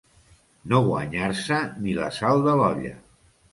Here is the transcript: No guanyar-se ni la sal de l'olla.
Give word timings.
No 0.71 0.79
guanyar-se 0.87 1.61
ni 1.85 1.95
la 2.01 2.09
sal 2.19 2.43
de 2.51 2.59
l'olla. 2.63 2.99